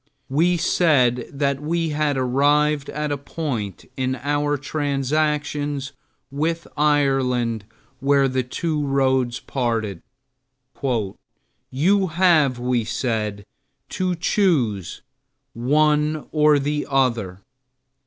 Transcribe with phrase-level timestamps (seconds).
[0.29, 5.91] We said that we had arrived at a point in our transactions
[6.31, 7.65] with Ireland
[7.99, 10.01] where the two roads parted.
[11.71, 13.45] "You have," we said,
[13.89, 15.03] "to choose
[15.53, 17.41] one or the other."